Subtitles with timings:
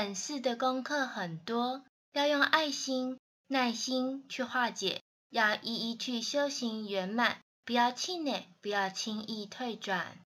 [0.00, 1.82] 本事的功课很多
[2.12, 10.24] 要用爱心耐心去化解要一一去修行圆满不要气馁不要轻易退转。